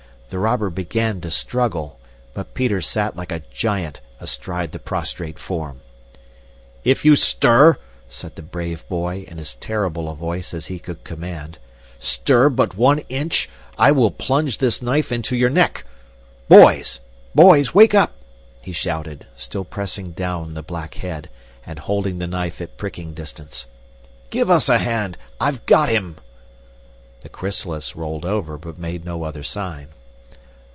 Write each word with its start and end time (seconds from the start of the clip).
The 0.31 0.39
robber 0.39 0.69
began 0.69 1.19
to 1.21 1.29
struggle, 1.29 1.99
but 2.33 2.53
Peter 2.53 2.79
sat 2.81 3.17
like 3.17 3.33
a 3.33 3.43
giant 3.51 3.99
astride 4.21 4.71
the 4.71 4.79
prostrate 4.79 5.37
form. 5.37 5.81
"If 6.85 7.03
you 7.03 7.17
stir," 7.17 7.77
said 8.07 8.37
the 8.37 8.41
brave 8.41 8.87
boy 8.87 9.25
in 9.27 9.39
as 9.39 9.57
terrible 9.57 10.07
a 10.09 10.15
voice 10.15 10.53
as 10.53 10.67
he 10.67 10.79
could 10.79 11.03
command, 11.03 11.57
"stir 11.99 12.47
but 12.47 12.77
one 12.77 12.99
inch, 13.09 13.49
I 13.77 13.91
will 13.91 14.09
plunge 14.09 14.59
this 14.59 14.81
knife 14.81 15.11
into 15.11 15.35
your 15.35 15.49
neck. 15.49 15.83
Boys! 16.47 17.01
Boys! 17.35 17.73
Wake 17.73 17.93
up!" 17.93 18.13
he 18.61 18.71
shouted, 18.71 19.27
still 19.35 19.65
pressing 19.65 20.11
down 20.13 20.53
the 20.53 20.63
black 20.63 20.93
head 20.93 21.29
and 21.65 21.77
holding 21.77 22.19
the 22.19 22.27
knife 22.27 22.61
at 22.61 22.77
pricking 22.77 23.13
distance. 23.13 23.67
"Give 24.29 24.49
us 24.49 24.69
a 24.69 24.77
hand! 24.77 25.17
I've 25.41 25.65
got 25.65 25.89
him!" 25.89 26.15
The 27.19 27.27
chrysalis 27.27 27.97
rolled 27.97 28.23
over, 28.23 28.57
but 28.57 28.79
made 28.79 29.03
no 29.03 29.23
other 29.23 29.43
sign. 29.43 29.89